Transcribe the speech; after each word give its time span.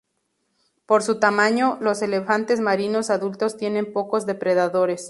Por 0.87 1.03
su 1.03 1.19
tamaño, 1.19 1.77
los 1.79 2.01
elefantes 2.01 2.59
marinos 2.59 3.11
adultos 3.11 3.55
tienen 3.55 3.93
pocos 3.93 4.25
depredadores. 4.25 4.99